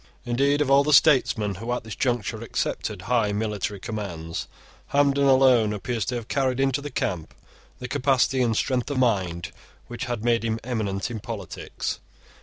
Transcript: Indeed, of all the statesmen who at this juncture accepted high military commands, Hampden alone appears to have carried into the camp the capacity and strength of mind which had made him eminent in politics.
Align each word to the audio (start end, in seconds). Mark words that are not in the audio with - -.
Indeed, 0.25 0.61
of 0.61 0.71
all 0.71 0.83
the 0.83 0.93
statesmen 0.93 1.53
who 1.61 1.71
at 1.73 1.83
this 1.83 1.93
juncture 1.95 2.41
accepted 2.41 3.03
high 3.03 3.31
military 3.33 3.79
commands, 3.79 4.47
Hampden 4.87 5.25
alone 5.25 5.73
appears 5.73 6.05
to 6.05 6.15
have 6.15 6.27
carried 6.27 6.59
into 6.59 6.81
the 6.81 6.89
camp 6.89 7.35
the 7.77 7.87
capacity 7.87 8.41
and 8.41 8.57
strength 8.57 8.89
of 8.89 8.97
mind 8.97 9.51
which 9.85 10.05
had 10.05 10.25
made 10.25 10.43
him 10.43 10.59
eminent 10.63 11.11
in 11.11 11.19
politics. 11.19 11.99